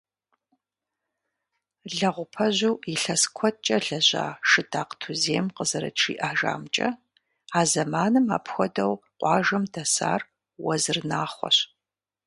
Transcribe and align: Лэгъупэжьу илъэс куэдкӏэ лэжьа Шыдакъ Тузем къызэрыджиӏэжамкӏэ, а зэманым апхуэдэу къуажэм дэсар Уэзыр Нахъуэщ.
Лэгъупэжьу 1.95 2.75
илъэс 2.93 3.23
куэдкӏэ 3.35 3.77
лэжьа 3.85 4.25
Шыдакъ 4.49 4.93
Тузем 4.99 5.45
къызэрыджиӏэжамкӏэ, 5.55 6.87
а 7.59 7.61
зэманым 7.69 8.27
апхуэдэу 8.37 8.93
къуажэм 9.19 9.63
дэсар 9.73 10.21
Уэзыр 10.65 10.97
Нахъуэщ. 11.09 11.57